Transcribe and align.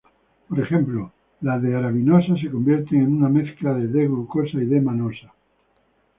Por 0.49 0.59
ejemplo, 0.59 1.11
la 1.41 1.59
D-arabinosa 1.59 2.33
se 2.41 2.49
convierte 2.49 2.95
en 2.95 3.17
una 3.17 3.29
mezcla 3.29 3.75
de 3.75 3.85
D-glucosa 3.85 4.57
y 4.57 4.65
D-manosa. 4.65 5.31